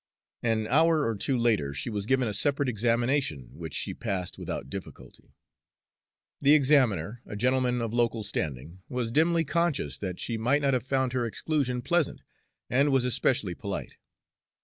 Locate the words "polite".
13.53-13.97